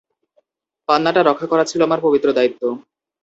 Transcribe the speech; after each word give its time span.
পান্নাটা 0.89 1.21
রক্ষা 1.23 1.47
করা 1.51 1.63
ছিল 1.65 1.79
আমার 1.87 1.99
পবিত্র 2.05 2.27
দায়িত্ব। 2.37 2.61